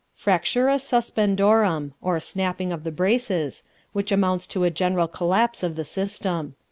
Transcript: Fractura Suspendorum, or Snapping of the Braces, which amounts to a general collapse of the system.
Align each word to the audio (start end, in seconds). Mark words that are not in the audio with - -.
Fractura 0.17 0.79
Suspendorum, 0.79 1.91
or 2.01 2.19
Snapping 2.19 2.71
of 2.71 2.83
the 2.83 2.89
Braces, 2.89 3.63
which 3.93 4.11
amounts 4.11 4.47
to 4.47 4.63
a 4.63 4.71
general 4.71 5.07
collapse 5.07 5.61
of 5.61 5.75
the 5.75 5.85
system. 5.85 6.55